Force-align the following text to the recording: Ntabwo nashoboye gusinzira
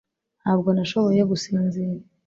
Ntabwo 0.41 0.69
nashoboye 0.77 1.21
gusinzira 1.31 1.93